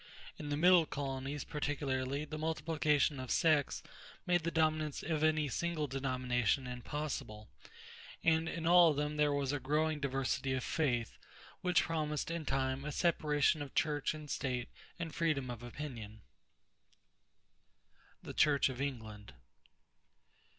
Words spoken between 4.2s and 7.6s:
made the dominance of any single denomination impossible;